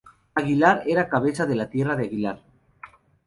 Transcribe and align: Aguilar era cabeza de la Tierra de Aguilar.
Aguilar 0.39 0.81
era 0.87 1.07
cabeza 1.09 1.45
de 1.45 1.53
la 1.53 1.69
Tierra 1.69 1.95
de 1.95 2.05
Aguilar. 2.05 2.41